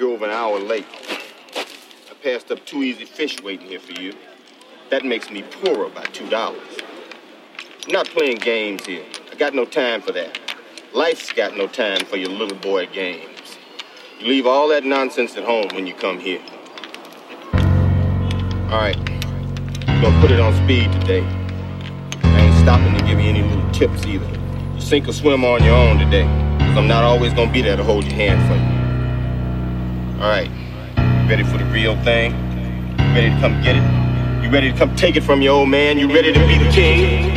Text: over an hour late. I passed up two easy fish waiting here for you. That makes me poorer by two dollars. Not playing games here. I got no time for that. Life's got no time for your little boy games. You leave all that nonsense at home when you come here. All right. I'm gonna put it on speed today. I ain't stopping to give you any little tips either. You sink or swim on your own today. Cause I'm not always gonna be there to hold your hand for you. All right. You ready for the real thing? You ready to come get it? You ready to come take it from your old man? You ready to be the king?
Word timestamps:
over 0.00 0.24
an 0.24 0.30
hour 0.30 0.58
late. 0.58 0.86
I 2.10 2.14
passed 2.22 2.50
up 2.50 2.64
two 2.64 2.82
easy 2.82 3.04
fish 3.04 3.42
waiting 3.42 3.66
here 3.66 3.80
for 3.80 3.92
you. 3.92 4.14
That 4.90 5.04
makes 5.04 5.30
me 5.30 5.42
poorer 5.42 5.88
by 5.88 6.04
two 6.06 6.28
dollars. 6.28 6.78
Not 7.88 8.06
playing 8.08 8.38
games 8.38 8.86
here. 8.86 9.04
I 9.30 9.34
got 9.34 9.54
no 9.54 9.64
time 9.64 10.00
for 10.02 10.12
that. 10.12 10.38
Life's 10.92 11.32
got 11.32 11.56
no 11.56 11.66
time 11.66 12.04
for 12.04 12.16
your 12.16 12.30
little 12.30 12.58
boy 12.58 12.86
games. 12.86 13.58
You 14.18 14.26
leave 14.28 14.46
all 14.46 14.68
that 14.68 14.84
nonsense 14.84 15.36
at 15.36 15.44
home 15.44 15.68
when 15.72 15.86
you 15.86 15.94
come 15.94 16.18
here. 16.18 16.42
All 18.70 18.78
right. 18.78 18.96
I'm 19.88 20.00
gonna 20.00 20.20
put 20.20 20.30
it 20.30 20.40
on 20.40 20.54
speed 20.64 20.92
today. 20.92 21.24
I 22.22 22.40
ain't 22.40 22.62
stopping 22.62 22.96
to 22.98 23.04
give 23.04 23.20
you 23.20 23.28
any 23.28 23.42
little 23.42 23.70
tips 23.72 24.04
either. 24.06 24.26
You 24.74 24.80
sink 24.80 25.08
or 25.08 25.12
swim 25.12 25.44
on 25.44 25.62
your 25.62 25.76
own 25.76 25.98
today. 25.98 26.24
Cause 26.58 26.76
I'm 26.76 26.88
not 26.88 27.04
always 27.04 27.32
gonna 27.34 27.52
be 27.52 27.62
there 27.62 27.76
to 27.76 27.84
hold 27.84 28.04
your 28.04 28.14
hand 28.14 28.48
for 28.48 28.56
you. 28.56 28.81
All 30.22 30.28
right. 30.28 30.48
You 30.96 31.28
ready 31.28 31.42
for 31.42 31.58
the 31.58 31.64
real 31.64 32.00
thing? 32.04 32.30
You 32.30 33.04
ready 33.12 33.30
to 33.30 33.40
come 33.40 33.60
get 33.60 33.74
it? 33.74 34.44
You 34.44 34.50
ready 34.52 34.70
to 34.70 34.78
come 34.78 34.94
take 34.94 35.16
it 35.16 35.22
from 35.22 35.42
your 35.42 35.54
old 35.54 35.68
man? 35.68 35.98
You 35.98 36.06
ready 36.06 36.32
to 36.32 36.38
be 36.46 36.58
the 36.58 36.70
king? 36.70 37.31